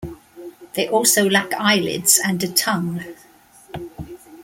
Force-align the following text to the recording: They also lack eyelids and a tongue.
They 0.73 0.89
also 0.89 1.29
lack 1.29 1.53
eyelids 1.53 2.17
and 2.25 2.43
a 2.43 2.47
tongue. 2.51 3.03